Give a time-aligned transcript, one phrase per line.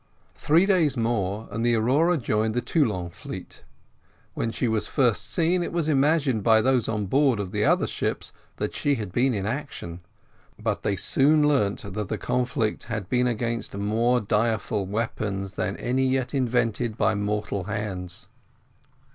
[0.33, 3.63] Three days more, and the Aurora joined the Toulon fleet.
[4.33, 7.85] When she was first seen it was imagined by those on board of the other
[7.85, 9.99] ships that she had been in action;
[10.57, 16.07] but they soon learned that the conflict had been against more direful weapons than any
[16.07, 18.25] yet invented by mortal hands.